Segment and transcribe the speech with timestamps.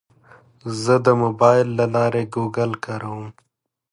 [0.83, 3.25] زه د موبایل له لارې ګوګل کاروم.